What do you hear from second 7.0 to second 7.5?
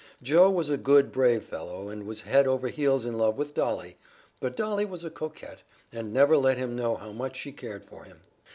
much